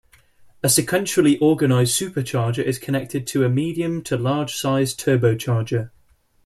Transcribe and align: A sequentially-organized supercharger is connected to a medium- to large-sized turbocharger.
A 0.63 0.67
sequentially-organized 0.67 1.91
supercharger 1.95 2.63
is 2.63 2.79
connected 2.79 3.27
to 3.27 3.43
a 3.45 3.49
medium- 3.49 4.01
to 4.05 4.17
large-sized 4.17 4.99
turbocharger. 4.99 5.91